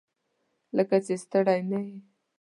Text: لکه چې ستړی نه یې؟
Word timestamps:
لکه 0.77 0.95
چې 1.05 1.13
ستړی 1.23 1.59
نه 1.71 1.79
یې؟ 1.85 1.97